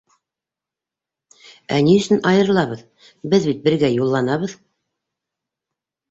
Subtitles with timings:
[1.75, 2.81] Ә ни өсөн айырылабыҙ,
[3.33, 4.55] беҙ бит бергә юлланабыҙ.